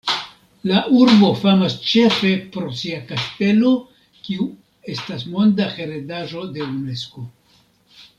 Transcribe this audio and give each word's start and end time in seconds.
La 0.69 0.79
urbo 0.99 1.27
famas 1.41 1.75
ĉefe 1.89 2.31
pro 2.55 2.71
sia 2.79 3.01
kastelo, 3.11 3.73
kiu 4.29 4.47
estas 4.95 5.27
monda 5.35 5.69
heredaĵo 5.77 6.47
de 6.57 6.67
Unesko. 6.71 7.27